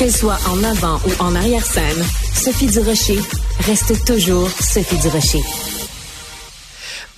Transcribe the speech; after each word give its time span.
Qu'elle 0.00 0.10
soit 0.10 0.38
en 0.48 0.64
avant 0.64 0.98
ou 1.06 1.22
en 1.22 1.34
arrière-scène, 1.34 2.02
Sophie 2.34 2.68
Durocher 2.68 3.18
reste 3.66 4.02
toujours 4.06 4.48
Sophie 4.48 4.96
Durocher. 4.96 5.42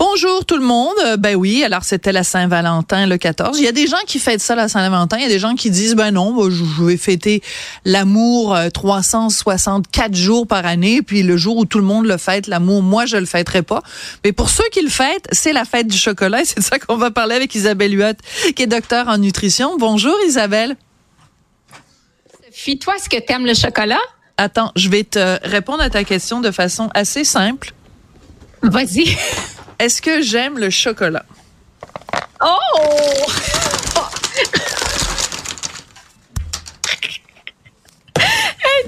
Bonjour 0.00 0.44
tout 0.44 0.56
le 0.56 0.64
monde. 0.64 0.96
Euh, 1.04 1.16
Ben 1.16 1.36
oui, 1.36 1.62
alors 1.62 1.84
c'était 1.84 2.10
la 2.10 2.24
Saint-Valentin 2.24 3.06
le 3.06 3.18
14. 3.18 3.56
Il 3.56 3.64
y 3.64 3.68
a 3.68 3.72
des 3.72 3.86
gens 3.86 4.02
qui 4.08 4.18
fêtent 4.18 4.40
ça 4.40 4.56
la 4.56 4.66
Saint-Valentin, 4.66 5.16
il 5.18 5.22
y 5.22 5.26
a 5.26 5.28
des 5.28 5.38
gens 5.38 5.54
qui 5.54 5.70
disent 5.70 5.94
ben 5.94 6.10
non, 6.10 6.50
je 6.50 6.64
vais 6.84 6.96
fêter 6.96 7.40
l'amour 7.84 8.52
euh, 8.56 8.68
364 8.68 10.16
jours 10.16 10.48
par 10.48 10.66
année, 10.66 11.02
puis 11.02 11.22
le 11.22 11.36
jour 11.36 11.58
où 11.58 11.64
tout 11.64 11.78
le 11.78 11.84
monde 11.84 12.06
le 12.06 12.16
fête 12.16 12.48
l'amour, 12.48 12.82
moi 12.82 13.06
je 13.06 13.16
le 13.16 13.26
fêterai 13.26 13.62
pas. 13.62 13.84
Mais 14.24 14.32
pour 14.32 14.50
ceux 14.50 14.68
qui 14.72 14.82
le 14.82 14.90
fêtent, 14.90 15.28
c'est 15.30 15.52
la 15.52 15.64
fête 15.64 15.86
du 15.86 15.96
chocolat 15.96 16.40
c'est 16.44 16.58
de 16.58 16.64
ça 16.64 16.80
qu'on 16.80 16.96
va 16.96 17.12
parler 17.12 17.36
avec 17.36 17.54
Isabelle 17.54 17.96
Huot, 17.96 18.16
qui 18.56 18.64
est 18.64 18.66
docteur 18.66 19.06
en 19.06 19.18
nutrition. 19.18 19.76
Bonjour 19.78 20.16
Isabelle. 20.26 20.76
Sophie, 22.52 22.78
toi, 22.78 22.96
est-ce 22.96 23.08
que 23.08 23.16
tu 23.16 23.32
aimes 23.32 23.46
le 23.46 23.54
chocolat? 23.54 23.98
Attends, 24.36 24.72
je 24.76 24.88
vais 24.88 25.04
te 25.04 25.38
répondre 25.46 25.82
à 25.82 25.90
ta 25.90 26.04
question 26.04 26.40
de 26.40 26.50
façon 26.50 26.90
assez 26.94 27.24
simple. 27.24 27.72
Vas-y. 28.62 29.16
Est-ce 29.78 30.02
que 30.02 30.20
j'aime 30.22 30.58
le 30.58 30.70
chocolat? 30.70 31.24
Oh! 32.42 32.56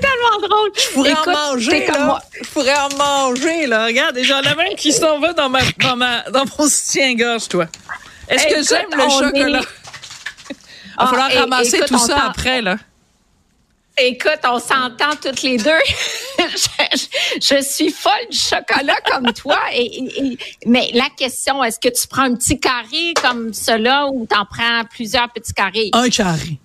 Tellement 0.01 0.49
drôle. 0.49 0.71
Je 0.77 0.93
pourrais 0.93 1.13
Écoute, 1.13 1.29
en 1.29 1.53
manger, 1.55 1.85
comme 1.87 1.95
là. 1.97 2.05
moi. 2.07 2.21
Je 2.43 2.49
pourrais 2.51 2.77
en 2.77 2.89
manger, 2.97 3.67
là. 3.67 3.87
Regarde, 3.87 4.19
j'en 4.23 4.41
ai 4.43 4.55
même 4.55 4.75
qui 4.77 4.93
s'en 4.93 5.19
va 5.21 5.33
dans 5.33 5.49
ma, 5.49 5.61
dans 5.81 5.97
ma, 5.97 6.23
dans 6.31 6.45
mon 6.59 6.69
soutien-gorge, 6.69 7.49
toi. 7.49 7.67
Est-ce 8.29 8.47
que 8.47 8.63
j'aime 8.63 8.89
le 8.93 9.09
chocolat? 9.09 9.61
est- 9.61 9.65
Il 10.51 10.97
va 10.97 11.05
Ah, 11.05 11.07
falloir 11.09 11.31
et- 11.31 11.39
ramasser 11.39 11.77
écoute, 11.77 11.89
tout 11.89 11.99
ça 11.99 12.25
après, 12.27 12.61
là. 12.63 12.77
Écoute, 13.97 14.41
on 14.45 14.59
s'entend 14.59 15.15
toutes 15.23 15.43
les 15.43 15.57
deux. 15.57 15.71
je, 16.39 16.45
je- 16.97 17.57
je 17.57 17.63
suis 17.63 17.91
folle 17.91 18.13
du 18.31 18.37
chocolat 18.37 18.97
comme 19.11 19.33
toi. 19.33 19.59
Et, 19.73 19.83
et- 19.85 20.27
et- 20.33 20.39
mais 20.67 20.91
la 20.95 21.09
question, 21.17 21.63
est-ce 21.63 21.79
que 21.79 21.89
tu 21.89 22.09
prends 22.09 22.23
un 22.23 22.35
petit 22.35 22.59
carré 22.59 23.15
comme 23.23 23.55
cela 23.55 24.09
ou 24.09 24.27
t'en 24.27 24.45
prends 24.47 24.83
plusieurs 24.91 25.31
petits 25.33 25.53
carrés? 25.55 25.91
Un 25.93 26.09
carré. 26.09 26.59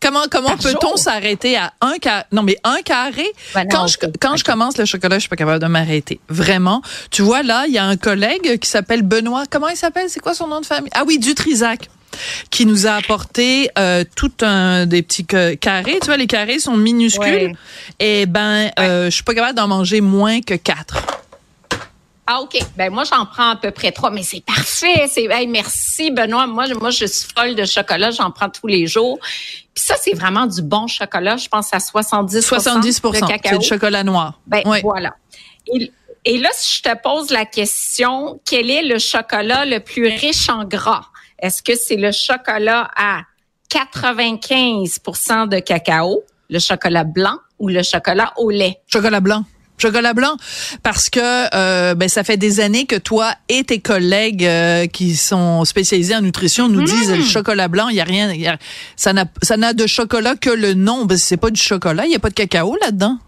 Comment, 0.00 0.24
comment 0.30 0.56
peut-on 0.56 0.96
s'arrêter 0.96 1.56
à 1.56 1.72
un 1.80 1.96
carré? 1.98 2.24
Non, 2.30 2.42
mais 2.44 2.56
un 2.62 2.80
carré, 2.82 3.26
Ben 3.54 3.64
non, 3.64 3.68
quand, 3.70 3.86
je, 3.88 3.96
quand 4.20 4.36
je 4.36 4.44
commence 4.44 4.76
le 4.76 4.84
chocolat, 4.84 5.16
je 5.16 5.20
suis 5.20 5.28
pas 5.28 5.36
capable 5.36 5.60
de 5.60 5.66
m'arrêter. 5.66 6.20
Vraiment. 6.28 6.80
Tu 7.10 7.22
vois, 7.22 7.42
là, 7.42 7.64
il 7.66 7.72
y 7.72 7.78
a 7.78 7.84
un 7.84 7.96
collègue 7.96 8.58
qui 8.60 8.68
s'appelle 8.68 9.02
Benoît. 9.02 9.44
Comment 9.50 9.68
il 9.68 9.76
s'appelle? 9.76 10.08
C'est 10.10 10.20
quoi 10.20 10.34
son 10.34 10.46
nom 10.46 10.60
de 10.60 10.66
famille? 10.66 10.90
Ah 10.94 11.02
oui, 11.06 11.18
Dutrisac 11.18 11.88
qui 12.50 12.66
nous 12.66 12.86
a 12.86 12.92
apporté 12.92 13.70
euh, 13.78 14.04
tout 14.14 14.32
un 14.42 14.86
des 14.86 15.02
petits 15.02 15.26
ca- 15.30 15.56
carrés. 15.56 15.98
Tu 16.00 16.06
vois, 16.06 16.16
les 16.16 16.26
carrés 16.26 16.58
sont 16.58 16.76
minuscules. 16.76 17.24
Ouais. 17.24 17.54
Et 18.00 18.26
ben, 18.26 18.70
euh, 18.78 19.06
je 19.06 19.10
suis 19.10 19.22
pas 19.24 19.34
capable 19.34 19.56
d'en 19.56 19.68
manger 19.68 20.00
moins 20.00 20.40
que 20.40 20.54
quatre. 20.54 20.96
Ah, 22.28 22.40
OK. 22.40 22.58
Ben, 22.76 22.92
moi, 22.92 23.04
j'en 23.04 23.24
prends 23.24 23.50
à 23.50 23.56
peu 23.56 23.70
près 23.70 23.92
trois, 23.92 24.10
mais 24.10 24.24
c'est 24.24 24.42
parfait. 24.44 25.06
C'est, 25.08 25.26
hey, 25.30 25.46
merci, 25.46 26.10
Benoît. 26.10 26.48
Moi, 26.48 26.66
je- 26.66 26.74
moi, 26.74 26.90
je 26.90 27.06
suis 27.06 27.28
folle 27.36 27.54
de 27.54 27.64
chocolat. 27.64 28.10
J'en 28.10 28.32
prends 28.32 28.50
tous 28.50 28.66
les 28.66 28.88
jours. 28.88 29.18
Puis 29.22 29.84
ça, 29.84 29.94
c'est 30.02 30.14
vraiment 30.14 30.46
du 30.46 30.60
bon 30.60 30.88
chocolat. 30.88 31.36
Je 31.36 31.46
pense 31.48 31.72
à 31.72 31.78
70 31.78 32.40
70 32.44 33.00
de 33.00 33.10
c'est 33.14 33.20
cacao. 33.26 33.58
le 33.58 33.62
chocolat 33.64 34.02
noir. 34.02 34.40
Ben, 34.46 34.62
Oui. 34.64 34.78
voilà. 34.82 35.14
Et, 35.72 35.92
et 36.24 36.38
là, 36.38 36.48
si 36.52 36.78
je 36.78 36.82
te 36.82 36.96
pose 37.00 37.30
la 37.30 37.44
question, 37.44 38.40
quel 38.44 38.72
est 38.72 38.82
le 38.82 38.98
chocolat 38.98 39.64
le 39.64 39.78
plus 39.78 40.06
riche 40.08 40.48
en 40.48 40.64
gras? 40.64 41.04
Est-ce 41.38 41.62
que 41.62 41.74
c'est 41.76 41.96
le 41.96 42.12
chocolat 42.12 42.90
à 42.96 43.22
95% 43.70 45.48
de 45.48 45.58
cacao, 45.58 46.24
le 46.50 46.58
chocolat 46.58 47.04
blanc 47.04 47.38
ou 47.58 47.68
le 47.68 47.82
chocolat 47.82 48.32
au 48.36 48.50
lait? 48.50 48.78
Chocolat 48.86 49.20
blanc. 49.20 49.44
Chocolat 49.78 50.14
blanc 50.14 50.36
parce 50.82 51.10
que 51.10 51.20
euh, 51.54 51.94
ben 51.94 52.08
ça 52.08 52.24
fait 52.24 52.38
des 52.38 52.60
années 52.60 52.86
que 52.86 52.96
toi 52.96 53.34
et 53.50 53.62
tes 53.62 53.78
collègues 53.78 54.42
euh, 54.46 54.86
qui 54.86 55.14
sont 55.16 55.66
spécialisés 55.66 56.16
en 56.16 56.22
nutrition 56.22 56.66
nous 56.66 56.82
disent 56.82 57.10
le 57.12 57.22
chocolat 57.22 57.68
blanc 57.68 57.88
il 57.88 57.96
y 57.96 58.00
a 58.00 58.04
rien 58.04 58.32
y 58.32 58.46
a- 58.46 58.56
ça 58.96 59.12
n'a 59.12 59.26
ça 59.42 59.58
n'a 59.58 59.74
de 59.74 59.86
chocolat 59.86 60.34
que 60.34 60.48
le 60.48 60.72
nom 60.72 61.04
ben, 61.04 61.18
c'est 61.18 61.36
pas 61.36 61.50
du 61.50 61.60
chocolat 61.60 62.06
il 62.06 62.12
y 62.12 62.14
a 62.14 62.18
pas 62.18 62.30
de 62.30 62.34
cacao 62.34 62.74
là-dedans. 62.80 63.18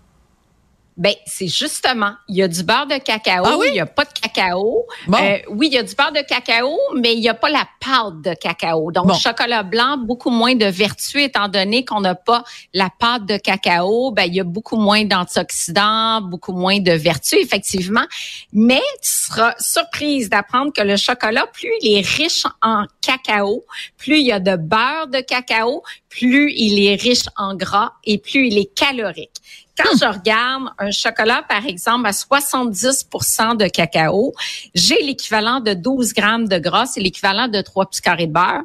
Ben, 0.99 1.15
c'est 1.27 1.47
justement, 1.47 2.13
il 2.29 2.37
y 2.37 2.43
a 2.43 2.49
du 2.49 2.65
beurre 2.65 2.87
de 2.89 2.99
cacao, 2.99 3.45
Ah 3.47 3.57
oui? 3.57 3.69
il 3.71 3.77
y 3.77 3.81
a 3.81 3.87
pas 3.87 4.05
de 4.05 4.11
cacao. 4.13 4.85
Bon. 5.07 5.17
Euh, 5.19 5.39
oui, 5.49 5.69
il 5.69 5.75
y 5.75 5.79
a 5.79 5.85
du 5.85 5.95
beurre 5.95 6.11
de 6.11 6.23
cacao, 6.29 6.77
mais 6.97 7.15
il 7.15 7.21
y 7.21 7.29
a 7.29 7.35
pas 7.35 7.49
la 7.51 7.69
pâte 7.81 8.21
de 8.21 8.35
cacao. 8.35 8.91
Donc, 8.91 9.07
Bon. 9.07 9.15
chocolat 9.15 9.63
blanc, 9.63 9.97
beaucoup 9.97 10.31
moins 10.31 10.57
de 10.57 10.67
vertu 10.67 11.23
étant 11.23 11.47
donné 11.47 11.85
qu'on 11.85 12.01
n'a 12.01 12.17
pas 12.17 12.43
la 12.75 12.91
pâte 12.99 13.27
de 13.27 13.37
cacao. 13.37 14.11
Ben, 14.11 14.25
il 14.25 14.35
y 14.35 14.41
a 14.41 14.45
beaucoup 14.45 14.77
moins 14.77 15.05
d'antioxydants, 15.05 16.21
beaucoup 16.23 16.53
moins 16.53 16.81
de 16.81 16.93
vertu, 16.93 17.37
effectivement. 17.37 18.05
Mais 18.53 18.83
tu 19.03 19.09
seras 19.11 19.55
surprise 19.61 20.29
d'apprendre 20.29 20.73
que 20.73 20.83
le 20.83 20.97
chocolat, 20.97 21.47
plus 21.53 21.71
il 21.81 21.97
est 21.99 22.07
riche 22.07 22.43
en 22.61 22.85
cacao, 23.01 23.65
plus 23.97 24.19
il 24.19 24.27
y 24.27 24.33
a 24.33 24.41
de 24.41 24.57
beurre 24.57 25.07
de 25.07 25.21
cacao, 25.21 25.83
plus 26.09 26.53
il 26.57 26.85
est 26.85 27.01
riche 27.01 27.27
en 27.37 27.55
gras 27.55 27.93
et 28.05 28.19
plus 28.19 28.49
il 28.49 28.59
est 28.59 28.75
calorique. 28.75 29.31
Quand 29.79 29.97
je 29.97 30.05
regarde 30.19 30.65
un 30.79 30.91
chocolat, 30.91 31.43
par 31.49 31.65
exemple, 31.67 32.07
à 32.07 32.11
70% 32.13 33.57
de 33.57 33.69
cacao, 33.69 34.33
j'ai 34.75 35.01
l'équivalent 35.03 35.61
de 35.61 35.73
12 35.75 36.13
grammes 36.15 36.49
de 36.49 36.59
gras, 36.59 36.87
c'est 36.87 37.01
l'équivalent 37.01 37.49
de 37.49 37.61
3 37.61 37.87
petits 37.87 38.01
carrés 38.01 38.27
de 38.27 38.33
beurre. 38.33 38.63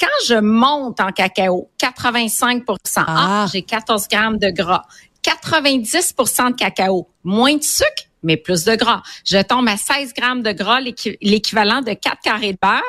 Quand 0.00 0.06
je 0.26 0.34
monte 0.34 1.00
en 1.00 1.10
cacao, 1.12 1.70
85 1.78 2.64
ah, 2.96 3.04
Ah. 3.06 3.46
j'ai 3.52 3.62
14 3.62 4.08
grammes 4.08 4.38
de 4.38 4.50
gras. 4.50 4.84
90% 5.22 6.50
de 6.50 6.54
cacao, 6.56 7.08
moins 7.24 7.56
de 7.56 7.62
sucre, 7.62 8.04
mais 8.22 8.36
plus 8.36 8.64
de 8.64 8.74
gras. 8.74 9.02
Je 9.26 9.38
tombe 9.42 9.68
à 9.68 9.76
16 9.76 10.12
grammes 10.14 10.42
de 10.42 10.52
gras, 10.52 10.80
l'équi- 10.80 11.18
l'équivalent 11.20 11.82
de 11.82 11.92
4 11.92 12.20
carrés 12.22 12.52
de 12.52 12.58
beurre. 12.60 12.82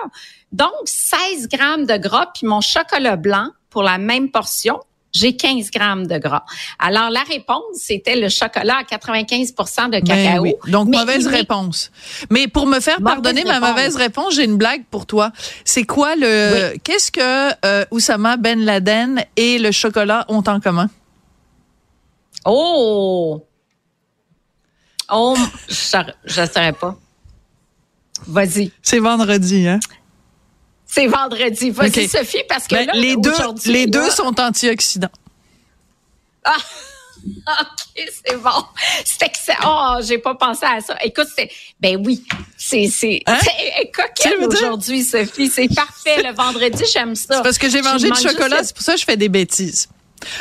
Donc, 0.51 0.71
16 0.85 1.47
grammes 1.49 1.85
de 1.85 1.97
gras, 1.97 2.27
puis 2.33 2.47
mon 2.47 2.61
chocolat 2.61 3.15
blanc, 3.15 3.49
pour 3.69 3.83
la 3.83 3.97
même 3.99 4.31
portion, 4.31 4.79
j'ai 5.11 5.35
15 5.35 5.71
grammes 5.71 6.07
de 6.07 6.17
gras. 6.17 6.43
Alors, 6.77 7.09
la 7.09 7.21
réponse, 7.23 7.63
c'était 7.75 8.15
le 8.15 8.29
chocolat 8.29 8.77
à 8.77 8.83
95% 8.83 9.85
de 9.87 9.91
Ben 9.91 10.03
cacao. 10.03 10.43
oui. 10.43 10.53
Donc 10.67 10.87
Mais 10.89 10.97
mauvaise 10.97 11.27
réponse. 11.27 11.91
Mais 12.29 12.47
pour 12.47 12.65
me 12.67 12.79
faire 12.79 13.01
pardonner 13.01 13.43
ma 13.43 13.59
mauvaise 13.59 13.95
réponse, 13.95 14.35
j'ai 14.35 14.43
une 14.45 14.57
blague 14.57 14.83
pour 14.91 15.05
toi. 15.05 15.31
C'est 15.65 15.83
quoi 15.83 16.15
le 16.15 16.77
qu'est-ce 16.83 17.11
que 17.11 17.53
euh, 17.65 17.85
Oussama 17.91 18.37
Ben 18.37 18.63
Laden 18.63 19.23
et 19.35 19.57
le 19.59 19.71
chocolat 19.71 20.25
ont 20.29 20.43
en 20.45 20.59
commun? 20.59 20.89
Oh! 22.45 23.45
Oh, 25.11 25.35
je 25.67 26.41
ne 26.41 26.45
saurais 26.45 26.73
pas. 26.73 26.95
Vas-y. 28.27 28.71
C'est 28.81 28.99
vendredi 28.99 29.67
hein? 29.67 29.79
C'est 30.91 31.07
vendredi. 31.07 31.69
Vas-y. 31.69 32.07
Sophie, 32.07 32.43
parce 32.49 32.65
que 32.67 32.75
Ben, 32.75 32.87
là, 32.87 32.93
les 32.95 33.15
deux 33.15 33.31
les 33.65 33.85
là- 33.85 33.91
deux 33.91 34.09
sont 34.09 34.39
antioxydants. 34.39 35.07
Ah! 36.43 36.57
OK, 37.25 38.07
c'est 38.25 38.37
bon. 38.37 38.63
C'est 39.03 39.23
excellent. 39.23 39.97
Oh, 39.97 40.01
j'ai 40.01 40.17
pas 40.19 40.35
pensé 40.35 40.65
à 40.65 40.79
ça. 40.79 40.95
Écoute, 41.03 41.27
c'est, 41.37 41.49
ben 41.79 42.01
oui, 42.05 42.23
c'est, 42.57 42.87
c'est, 42.87 43.21
Hein? 43.27 43.37
coquette 43.93 44.37
aujourd'hui, 44.47 45.03
Sophie. 45.03 45.49
C'est 45.49 45.67
parfait. 45.75 46.23
Le 46.23 46.33
vendredi, 46.33 46.83
j'aime 46.91 47.15
ça. 47.15 47.35
C'est 47.37 47.43
parce 47.43 47.57
que 47.57 47.69
j'ai 47.69 47.81
mangé 47.81 48.09
du 48.09 48.21
chocolat, 48.21 48.63
c'est 48.63 48.73
pour 48.73 48.83
ça 48.83 48.93
que 48.93 48.99
je 48.99 49.05
fais 49.05 49.17
des 49.17 49.29
bêtises. 49.29 49.89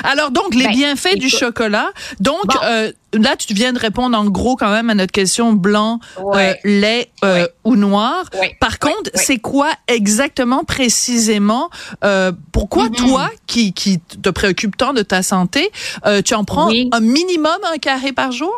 Alors 0.04 0.30
donc 0.30 0.54
les 0.54 0.64
Ben, 0.64 0.72
bienfaits 0.72 1.16
du 1.18 1.28
chocolat. 1.28 1.88
Donc 2.20 2.46
Bon. 2.46 2.54
euh, 2.64 2.92
là 3.12 3.36
tu 3.36 3.52
viens 3.54 3.72
de 3.72 3.78
répondre 3.78 4.16
en 4.18 4.24
gros 4.26 4.56
quand 4.56 4.70
même 4.70 4.90
à 4.90 4.94
notre 4.94 5.12
question 5.12 5.52
blanc, 5.52 6.00
Ouais. 6.22 6.60
euh, 6.64 6.68
lait 6.80 7.10
euh, 7.24 7.42
Ouais. 7.42 7.48
ou 7.64 7.76
noir. 7.76 8.24
Ouais. 8.40 8.56
Par 8.60 8.78
contre, 8.78 9.10
c'est 9.14 9.38
quoi 9.38 9.70
exactement 9.88 10.64
précisément 10.64 11.70
euh, 12.04 12.32
pourquoi 12.52 12.84
Mhm. 12.84 12.94
toi 12.96 13.30
qui 13.46 13.72
qui 13.72 13.98
te 14.00 14.28
préoccupe 14.30 14.76
tant 14.76 14.92
de 14.92 15.02
ta 15.02 15.22
santé, 15.22 15.70
euh, 16.06 16.22
tu 16.22 16.34
en 16.34 16.44
prends 16.44 16.68
Oui. 16.68 16.88
un 16.92 17.00
minimum 17.00 17.56
un 17.72 17.78
carré 17.78 18.12
par 18.12 18.32
jour? 18.32 18.56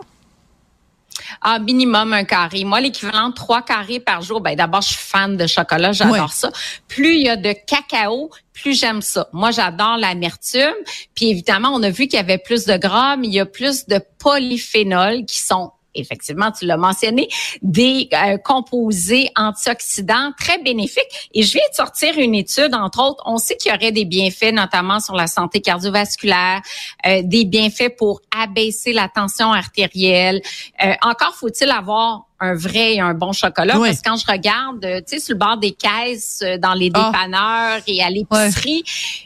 Ah, 1.40 1.58
minimum 1.58 2.12
un 2.12 2.24
carré. 2.24 2.64
Moi, 2.64 2.80
l'équivalent 2.80 3.28
de 3.30 3.34
trois 3.34 3.62
carrés 3.62 4.00
par 4.00 4.22
jour, 4.22 4.40
ben 4.40 4.54
d'abord, 4.56 4.82
je 4.82 4.88
suis 4.88 4.96
fan 4.98 5.36
de 5.36 5.46
chocolat, 5.46 5.92
j'adore 5.92 6.12
Ouais. 6.14 6.20
ça. 6.30 6.50
Plus 6.88 7.16
il 7.16 7.22
y 7.22 7.28
a 7.28 7.36
de 7.36 7.52
cacao, 7.66 8.30
plus 8.52 8.78
j'aime 8.78 9.00
ça. 9.02 9.28
Moi, 9.32 9.50
j'adore 9.50 9.96
l'amertume. 9.96 10.74
Puis 11.14 11.30
évidemment, 11.30 11.70
on 11.72 11.82
a 11.82 11.90
vu 11.90 12.06
qu'il 12.08 12.14
y 12.14 12.18
avait 12.22 12.38
plus 12.38 12.64
de 12.66 12.76
gras, 12.76 13.16
mais 13.16 13.28
il 13.28 13.34
y 13.34 13.40
a 13.40 13.46
plus 13.46 13.86
de 13.86 14.00
polyphénols 14.18 15.24
qui 15.24 15.38
sont 15.38 15.72
effectivement, 15.94 16.50
tu 16.50 16.66
l'as 16.66 16.76
mentionné, 16.76 17.28
des 17.62 18.08
euh, 18.12 18.38
composés 18.38 19.30
antioxydants 19.36 20.32
très 20.38 20.58
bénéfiques. 20.58 21.30
Et 21.34 21.42
je 21.42 21.52
viens 21.52 21.68
de 21.70 21.74
sortir 21.74 22.18
une 22.18 22.34
étude, 22.34 22.74
entre 22.74 23.02
autres, 23.02 23.22
on 23.26 23.38
sait 23.38 23.56
qu'il 23.56 23.72
y 23.72 23.74
aurait 23.74 23.92
des 23.92 24.04
bienfaits, 24.04 24.52
notamment 24.52 25.00
sur 25.00 25.14
la 25.14 25.26
santé 25.26 25.60
cardiovasculaire, 25.60 26.60
euh, 27.06 27.22
des 27.24 27.44
bienfaits 27.44 27.96
pour 27.96 28.20
abaisser 28.36 28.92
la 28.92 29.08
tension 29.08 29.52
artérielle. 29.52 30.40
Euh, 30.84 30.92
encore 31.02 31.34
faut-il 31.34 31.70
avoir 31.70 32.29
un 32.40 32.54
vrai 32.54 32.94
et 32.94 33.00
un 33.00 33.12
bon 33.14 33.32
chocolat 33.32 33.78
Oui. 33.78 33.88
parce 33.88 34.00
que 34.00 34.08
quand 34.08 34.16
je 34.16 34.26
regarde, 34.26 34.84
euh, 34.84 35.00
tu 35.00 35.18
sais, 35.18 35.18
sur 35.20 35.34
le 35.34 35.38
bord 35.38 35.58
des 35.58 35.72
caisses, 35.72 36.40
euh, 36.42 36.56
dans 36.56 36.72
les 36.72 36.90
Ah. 36.94 37.10
dépanneurs 37.12 37.80
et 37.86 38.02
à 38.02 38.08
l'épicerie, 38.08 38.82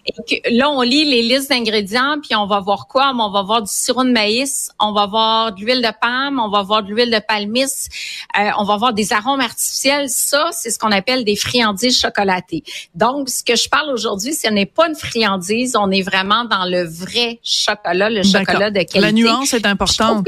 et 0.06 0.12
que 0.12 0.50
là, 0.56 0.68
on 0.70 0.82
lit 0.82 1.04
les 1.04 1.22
listes 1.22 1.48
d'ingrédients, 1.48 2.16
puis 2.22 2.34
on 2.34 2.46
va 2.46 2.60
voir 2.60 2.88
quoi? 2.88 3.12
On 3.16 3.30
va 3.30 3.42
voir 3.42 3.62
du 3.62 3.70
sirop 3.70 4.04
de 4.04 4.10
maïs, 4.10 4.70
on 4.80 4.92
va 4.92 5.06
voir 5.06 5.52
de 5.54 5.60
l'huile 5.60 5.80
de 5.80 5.92
palme, 6.00 6.40
on 6.40 6.48
va 6.48 6.62
voir 6.62 6.82
de 6.82 6.88
l'huile 6.92 7.10
de 7.10 7.20
palmiste, 7.20 7.90
euh, 8.38 8.50
on 8.58 8.64
va 8.64 8.76
voir 8.76 8.92
des 8.92 9.12
arômes 9.12 9.40
artificiels. 9.40 10.08
Ça, 10.08 10.48
c'est 10.52 10.70
ce 10.70 10.78
qu'on 10.78 10.92
appelle 10.92 11.24
des 11.24 11.36
friandises 11.36 11.98
chocolatées. 12.00 12.64
Donc, 12.94 13.28
ce 13.28 13.44
que 13.44 13.54
je 13.56 13.68
parle 13.68 13.90
aujourd'hui, 13.90 14.34
ce 14.34 14.48
n'est 14.48 14.66
pas 14.66 14.88
une 14.88 14.96
friandise, 14.96 15.76
on 15.76 15.90
est 15.90 16.02
vraiment 16.02 16.44
dans 16.44 16.64
le 16.64 16.82
vrai 16.84 17.38
chocolat, 17.44 18.10
le 18.10 18.22
chocolat 18.22 18.70
de 18.70 18.78
qualité. 18.78 19.00
La 19.00 19.12
nuance 19.12 19.54
est 19.54 19.66
importante. 19.66 20.26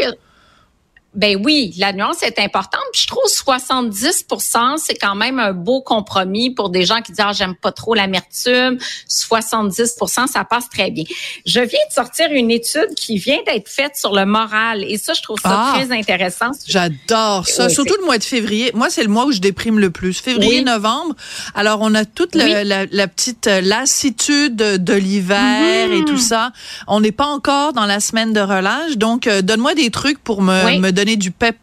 Ben 1.17 1.41
oui, 1.45 1.75
la 1.79 1.93
nuance 1.93 2.23
est 2.23 2.39
importante. 2.39 2.81
Puis 2.93 3.03
je 3.03 3.07
trouve 3.09 3.25
70% 3.29 4.77
c'est 4.79 4.95
quand 4.95 5.15
même 5.15 5.39
un 5.39 5.53
beau 5.53 5.81
compromis 5.81 6.51
pour 6.51 6.71
des 6.71 6.85
gens 6.85 7.01
qui 7.03 7.13
disent 7.13 7.25
ah 7.27 7.33
j'aime 7.33 7.55
pas 7.55 7.73
trop 7.73 7.95
l'amertume. 7.95 8.79
70% 9.09 10.27
ça 10.29 10.45
passe 10.45 10.69
très 10.69 10.91
bien. 10.91 11.05
Je 11.45 11.61
viens 11.61 11.79
de 11.89 11.93
sortir 11.95 12.29
une 12.33 12.51
étude 12.51 12.95
qui 12.97 13.19
vient 13.19 13.39
d'être 13.47 13.69
faite 13.69 13.97
sur 13.97 14.15
le 14.15 14.25
moral 14.27 14.85
et 14.85 14.99
ça 14.99 15.13
je 15.15 15.23
trouve 15.23 15.39
ça 15.41 15.51
Ah. 15.53 15.73
très 15.79 15.97
intéressant. 15.97 16.51
J'adore 16.67 17.47
ça, 17.47 17.67
Oui, 17.67 17.73
surtout 17.73 17.95
le 17.99 18.05
mois 18.05 18.19
de 18.19 18.25
février. 18.25 18.71
Moi, 18.75 18.91
c'est 18.91 19.03
le 19.03 19.09
mois 19.09 19.25
où 19.27 19.33
je 19.33 19.41
déprime 19.41 19.79
le 19.79 19.91
plus. 19.91 20.21
Février, 20.21 20.59
Oui. 20.59 20.65
novembre. 20.65 21.15
Alors, 21.55 21.79
on 21.81 21.95
a 21.95 22.05
toute 22.05 22.35
Oui. 22.35 22.43
la, 22.65 22.85
la 22.87 23.09
petite 23.09 23.47
euh, 23.47 23.61
lassitude 23.63 24.57
de 24.57 24.93
l'hiver 24.95 25.91
et 25.93 26.01
Mhm. 26.01 26.05
tout 26.05 26.19
ça. 26.19 26.53
On 26.87 27.01
n'est 27.01 27.13
pas 27.13 27.27
encore 27.27 27.73
dans 27.73 27.87
la 27.87 28.01
semaine 28.01 28.33
de 28.33 28.41
relâche. 28.41 28.97
Donc, 28.97 29.27
euh, 29.27 29.41
donne-moi 29.43 29.75
des 29.75 29.91
trucs 29.91 30.19
pour 30.23 30.43
me, 30.43 30.79
me 30.79 30.91
donner 30.93 31.06
du 31.15 31.31
pep, 31.31 31.57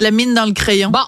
la 0.00 0.10
mine 0.10 0.34
dans 0.34 0.44
le 0.44 0.52
crayon. 0.52 0.90
Bon. 0.90 0.98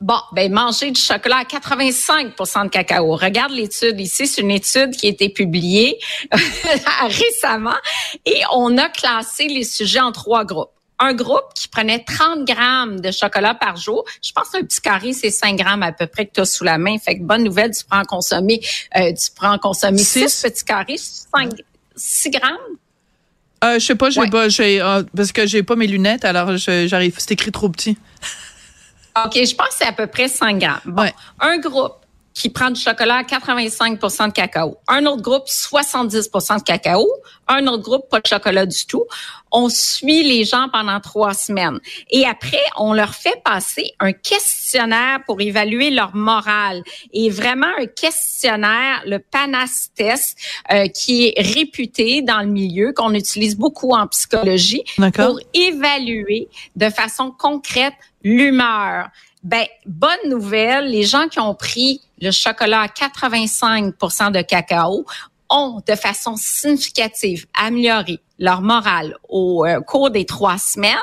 Bon, 0.00 0.20
ben 0.30 0.52
manger 0.52 0.92
du 0.92 1.00
chocolat 1.00 1.38
à 1.38 1.44
85 1.44 2.36
de 2.36 2.68
cacao. 2.68 3.16
Regarde 3.16 3.50
l'étude 3.50 3.98
ici, 4.00 4.28
c'est 4.28 4.42
une 4.42 4.52
étude 4.52 4.92
qui 4.92 5.06
a 5.06 5.08
été 5.08 5.28
publiée 5.28 5.98
récemment 7.02 7.74
et 8.24 8.40
on 8.52 8.78
a 8.78 8.88
classé 8.90 9.48
les 9.48 9.64
sujets 9.64 9.98
en 9.98 10.12
trois 10.12 10.44
groupes. 10.44 10.70
Un 11.00 11.14
groupe 11.14 11.52
qui 11.54 11.66
prenait 11.66 12.04
30 12.04 12.44
grammes 12.44 13.00
de 13.00 13.10
chocolat 13.10 13.54
par 13.54 13.76
jour. 13.76 14.04
Je 14.22 14.30
pense 14.30 14.50
qu'un 14.50 14.62
petit 14.62 14.80
carré, 14.80 15.12
c'est 15.12 15.30
5 15.30 15.56
grammes 15.56 15.82
à 15.82 15.92
peu 15.92 16.06
près 16.06 16.26
que 16.26 16.32
tu 16.32 16.40
as 16.40 16.44
sous 16.44 16.64
la 16.64 16.78
main. 16.78 16.96
Fait 16.98 17.18
que 17.18 17.22
bonne 17.22 17.42
nouvelle, 17.42 17.72
tu 17.72 17.84
prends 17.84 18.00
en 18.00 18.04
consommer, 18.04 18.60
euh, 18.96 19.12
tu 19.12 19.30
prends 19.34 19.52
en 19.52 19.58
consommer 19.58 19.98
Six. 19.98 20.28
6 20.28 20.42
petits 20.42 20.64
carrés, 20.64 20.96
5, 20.96 21.50
6 21.96 22.30
grammes. 22.30 22.56
Euh, 23.64 23.78
je 23.78 23.84
sais 23.84 23.94
pas, 23.96 24.10
j'ai 24.10 24.20
Ouais. 24.20 24.30
pas, 24.30 24.48
j'ai, 24.48 24.80
euh, 24.80 25.02
parce 25.16 25.32
que 25.32 25.46
j'ai 25.46 25.62
pas 25.62 25.74
mes 25.76 25.86
lunettes, 25.86 26.24
alors 26.24 26.56
j'arrive. 26.56 27.14
C'est 27.18 27.32
écrit 27.32 27.50
trop 27.52 27.68
petit. 27.68 27.98
OK, 29.24 29.32
je 29.34 29.54
pense 29.54 29.68
que 29.70 29.74
c'est 29.78 29.86
à 29.86 29.92
peu 29.92 30.06
près 30.06 30.28
5 30.28 30.58
grammes. 30.58 30.80
Bon, 30.84 31.02
Ouais. 31.02 31.14
un 31.40 31.58
groupe 31.58 31.94
qui 32.38 32.50
prend 32.50 32.70
du 32.70 32.80
chocolat 32.80 33.16
à 33.16 33.24
85 33.24 34.00
de 34.00 34.32
cacao. 34.32 34.78
Un 34.86 35.06
autre 35.06 35.22
groupe, 35.22 35.48
70% 35.48 36.58
de 36.58 36.62
cacao. 36.62 37.04
Un 37.48 37.66
autre 37.66 37.82
groupe, 37.82 38.08
pas 38.08 38.20
de 38.20 38.26
chocolat 38.28 38.64
du 38.64 38.86
tout. 38.86 39.04
On 39.50 39.68
suit 39.68 40.22
les 40.22 40.44
gens 40.44 40.68
pendant 40.72 41.00
trois 41.00 41.34
semaines. 41.34 41.80
Et 42.10 42.26
après, 42.26 42.62
on 42.76 42.92
leur 42.92 43.14
fait 43.14 43.42
passer 43.44 43.92
un 43.98 44.12
questionnaire 44.12 45.18
pour 45.26 45.40
évaluer 45.40 45.90
leur 45.90 46.14
morale. 46.14 46.84
Et 47.12 47.28
vraiment 47.28 47.72
un 47.76 47.86
questionnaire, 47.86 49.02
le 49.04 49.18
PANAS 49.18 49.88
test, 49.96 50.38
euh, 50.70 50.86
qui 50.86 51.26
est 51.26 51.40
réputé 51.40 52.22
dans 52.22 52.40
le 52.40 52.48
milieu, 52.48 52.92
qu'on 52.92 53.14
utilise 53.14 53.56
beaucoup 53.56 53.94
en 53.94 54.06
psychologie 54.06 54.84
pour 55.14 55.40
évaluer 55.54 56.48
de 56.76 56.88
façon 56.88 57.32
concrète 57.36 57.94
l'humeur. 58.22 59.08
Ben, 59.42 59.66
bonne 59.86 60.28
nouvelle, 60.28 60.90
les 60.90 61.04
gens 61.04 61.28
qui 61.28 61.40
ont 61.40 61.54
pris 61.54 62.02
le 62.20 62.30
chocolat 62.30 62.82
à 62.82 62.86
85% 62.86 64.32
de 64.32 64.42
cacao 64.42 65.04
ont 65.50 65.80
de 65.86 65.94
façon 65.94 66.34
significative 66.36 67.46
amélioré 67.58 68.20
leur 68.38 68.60
morale 68.62 69.16
au 69.28 69.66
euh, 69.66 69.80
cours 69.80 70.10
des 70.10 70.24
trois 70.24 70.58
semaines. 70.58 70.94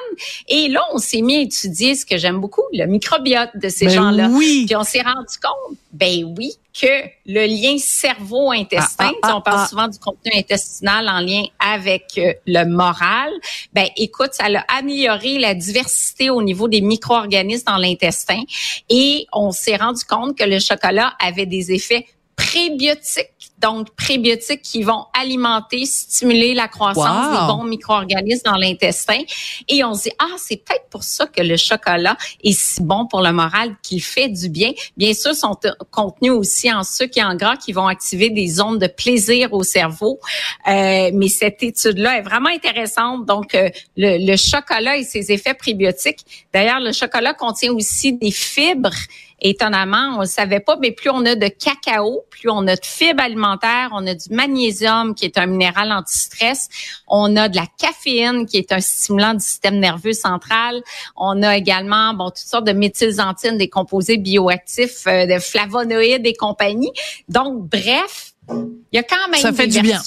Et 0.48 0.70
là, 0.70 0.82
on 0.94 1.00
s'est 1.00 1.22
mis 1.22 1.36
à 1.36 1.42
étudier 1.42 1.96
ce 1.96 2.06
que 2.06 2.18
j'aime 2.18 2.40
beaucoup, 2.40 2.64
le 2.72 2.86
microbiote 2.86 3.50
de 3.56 3.68
ces 3.68 3.88
Ben 3.88 3.94
gens-là. 3.94 4.30
oui. 4.32 4.64
Puis 4.66 4.76
on 4.76 4.84
s'est 4.84 5.02
rendu 5.02 5.36
compte, 5.44 5.78
ben 5.92 6.34
oui, 6.38 6.54
que 6.80 6.88
le 7.26 7.46
lien 7.46 7.78
cerveau-intestin, 7.78 9.12
Ah, 9.22 9.30
ah, 9.30 9.38
on 9.38 9.42
parle 9.42 9.62
ah. 9.64 9.68
souvent 9.68 9.88
du 9.88 10.00
contenu 10.00 10.32
intestinal 10.34 11.10
en 11.10 11.20
lien 11.20 11.44
avec 11.60 12.06
euh, 12.18 12.34
le 12.48 12.64
moral. 12.66 13.32
Ben 13.74 13.88
écoute, 13.98 14.30
ça 14.32 14.46
a 14.46 14.78
amélioré 14.78 15.38
la 15.38 15.56
diversité 15.56 16.30
au 16.30 16.42
niveau 16.42 16.68
des 16.70 16.82
micro-organismes 16.82 17.66
dans 17.68 17.78
l'intestin 17.78 18.42
et 18.90 19.26
on 19.34 19.52
s'est 19.52 19.76
rendu 19.76 20.04
compte 20.06 20.38
que 20.38 20.44
le 20.46 20.60
chocolat 20.60 21.14
avait 21.20 21.46
des 21.46 21.74
effets 21.74 22.06
prébiotiques, 22.36 23.30
donc 23.60 23.90
prébiotiques 23.96 24.62
qui 24.62 24.84
vont 24.84 25.06
alimenter, 25.20 25.86
stimuler 25.86 26.54
la 26.54 26.68
croissance 26.68 27.06
Wow. 27.06 27.32
des 27.42 27.54
bons 27.54 27.64
micro-organismes 27.64 28.44
dans 28.46 28.58
l'intestin. 28.58 29.20
Et 29.68 29.84
on 29.84 29.94
se 29.94 30.04
dit, 30.04 30.12
ah, 30.20 30.36
c'est 30.38 30.58
peut-être 30.58 30.88
pour 30.90 31.04
ça 31.04 31.26
que 31.28 31.42
le 31.42 31.58
chocolat 31.58 32.18
est 32.44 32.58
si 32.58 32.82
bon 32.82 33.06
pour 33.08 33.22
le 33.22 33.32
moral, 33.32 33.76
qu'il 33.82 34.02
fait 34.02 34.30
du 34.30 34.50
bien. 34.50 34.72
Bien 34.98 35.14
sûr, 35.14 35.34
sont 35.36 35.58
euh, 35.66 35.72
contenus 35.92 36.32
aussi 36.32 36.72
en 36.72 36.84
sucre 36.84 37.18
et 37.18 37.24
en 37.24 37.36
gras 37.36 37.56
qui 37.58 37.74
vont 37.74 37.88
activer 37.88 38.30
des 38.30 38.48
zones 38.48 38.80
de 38.80 38.88
plaisir 38.88 39.54
au 39.54 39.64
cerveau. 39.64 40.20
Euh, 40.68 41.12
mais 41.14 41.28
cette 41.28 41.62
étude-là 41.64 42.20
est 42.20 42.24
vraiment 42.24 42.50
intéressante. 42.50 43.26
Donc, 43.26 43.56
euh, 43.56 43.70
le, 43.98 44.26
le 44.26 44.38
chocolat 44.38 44.98
et 44.98 45.04
ses 45.04 45.32
effets 45.32 45.54
prébiotiques. 45.54 46.46
D'ailleurs, 46.54 46.80
le 46.80 46.92
chocolat 46.92 47.34
contient 47.34 47.72
aussi 47.74 48.14
des 48.14 48.32
fibres 48.32 48.92
Étonnamment, 49.42 50.12
on 50.14 50.16
ne 50.16 50.20
le 50.22 50.26
savait 50.28 50.62
pas, 50.62 50.78
mais 50.82 50.92
plus 50.92 51.10
on 51.10 51.26
a 51.26 51.36
de 51.36 51.48
cacao, 51.50 52.24
plus 52.30 52.50
on 52.50 52.66
a 52.68 52.76
de 52.76 52.82
fibres 52.84 53.22
alimentaires, 53.22 53.45
on 53.92 54.08
a 54.08 54.14
du 54.14 54.34
magnésium 54.34 55.16
qui 55.16 55.26
est 55.26 55.38
un 55.38 55.46
minéral 55.46 55.92
anti-stress, 55.92 56.70
on 57.08 57.36
a 57.36 57.50
de 57.50 57.56
la 57.56 57.66
caféine 57.78 58.46
qui 58.46 58.58
est 58.58 58.72
un 58.72 58.80
stimulant 58.80 59.34
du 59.34 59.44
système 59.44 59.80
nerveux 59.80 60.14
central, 60.14 60.82
on 61.16 61.42
a 61.44 61.56
également 61.58 62.14
bon 62.14 62.30
toutes 62.30 62.38
sortes 62.38 62.68
de 62.68 62.74
méthylxanthines, 62.74 63.58
des 63.58 63.70
composés 63.70 64.18
bioactifs, 64.18 65.08
euh, 65.08 65.26
de 65.26 65.40
flavonoïdes 65.40 66.26
et 66.26 66.34
compagnie. 66.34 66.92
Donc 67.30 67.70
bref, 67.70 68.34
il 68.50 68.76
y 68.94 68.98
a 68.98 69.04
quand 69.04 69.30
même 69.30 69.42
Ça 69.42 69.54
fait 69.54 69.68
des 69.68 69.80
du 69.80 69.88
bien. 69.88 70.02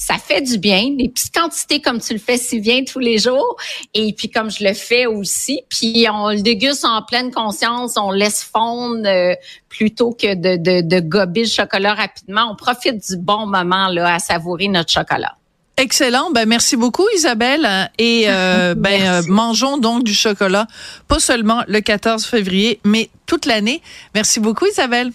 Ça 0.00 0.14
fait 0.14 0.40
du 0.40 0.56
bien, 0.56 0.94
des 0.96 1.10
petites 1.10 1.34
quantités 1.34 1.82
comme 1.82 2.00
tu 2.00 2.14
le 2.14 2.18
fais 2.18 2.38
si 2.38 2.58
bien 2.58 2.84
tous 2.84 3.00
les 3.00 3.18
jours, 3.18 3.56
et 3.92 4.14
puis 4.14 4.30
comme 4.30 4.50
je 4.50 4.64
le 4.64 4.72
fais 4.72 5.04
aussi, 5.04 5.60
puis 5.68 6.06
on 6.10 6.30
le 6.30 6.40
déguste 6.40 6.86
en 6.86 7.02
pleine 7.02 7.30
conscience, 7.30 7.98
on 7.98 8.10
laisse 8.10 8.42
fondre 8.42 9.06
euh, 9.06 9.34
plutôt 9.68 10.12
que 10.12 10.34
de, 10.34 10.56
de, 10.56 10.80
de 10.80 11.00
gober 11.00 11.42
le 11.42 11.48
chocolat 11.48 11.92
rapidement. 11.92 12.50
On 12.50 12.56
profite 12.56 13.10
du 13.10 13.18
bon 13.18 13.46
moment 13.46 13.88
là 13.88 14.14
à 14.14 14.18
savourer 14.18 14.68
notre 14.68 14.90
chocolat. 14.90 15.36
Excellent. 15.76 16.30
Ben 16.30 16.46
merci 16.48 16.76
beaucoup 16.76 17.06
Isabelle 17.14 17.90
et 17.98 18.24
euh, 18.26 18.74
ben 18.76 19.02
euh, 19.02 19.22
mangeons 19.28 19.76
donc 19.76 20.04
du 20.04 20.14
chocolat 20.14 20.66
pas 21.08 21.20
seulement 21.20 21.62
le 21.68 21.80
14 21.80 22.24
février 22.24 22.80
mais 22.84 23.10
toute 23.26 23.44
l'année. 23.44 23.82
Merci 24.14 24.40
beaucoup 24.40 24.64
Isabelle. 24.64 25.12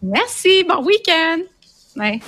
Merci, 0.00 0.62
bon 0.68 0.84
week-end. 0.84 1.38
Ouais. 1.96 2.20